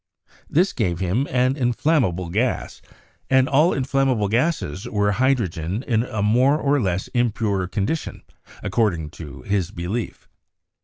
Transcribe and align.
This 0.49 0.73
gave 0.73 0.97
him 0.97 1.27
an 1.29 1.55
in 1.55 1.75
flammable 1.75 2.31
gas, 2.31 2.81
and 3.29 3.47
all 3.47 3.71
inflammable 3.71 4.29
gases 4.29 4.89
were 4.89 5.11
hydrogen 5.11 5.83
in 5.83 6.01
a 6.01 6.23
more 6.23 6.57
or 6.57 6.81
less 6.81 7.07
impure 7.09 7.67
condition, 7.67 8.23
acording 8.63 9.11
to 9.11 9.43
his 9.43 9.69
belief. 9.69 10.27